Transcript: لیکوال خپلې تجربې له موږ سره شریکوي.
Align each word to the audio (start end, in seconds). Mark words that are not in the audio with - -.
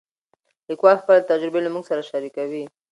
لیکوال 0.69 0.97
خپلې 1.01 1.27
تجربې 1.31 1.59
له 1.63 1.69
موږ 1.73 1.83
سره 1.91 2.01
شریکوي. 2.09 2.63